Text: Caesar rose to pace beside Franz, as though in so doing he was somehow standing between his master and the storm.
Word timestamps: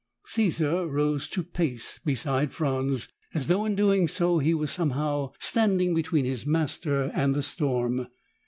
Caesar 0.25 0.87
rose 0.87 1.29
to 1.29 1.43
pace 1.43 1.99
beside 2.03 2.51
Franz, 2.51 3.07
as 3.35 3.45
though 3.45 3.65
in 3.65 3.77
so 4.07 4.29
doing 4.39 4.43
he 4.43 4.51
was 4.55 4.71
somehow 4.71 5.31
standing 5.37 5.93
between 5.93 6.25
his 6.25 6.43
master 6.43 7.11
and 7.13 7.35
the 7.35 7.43
storm. 7.43 8.07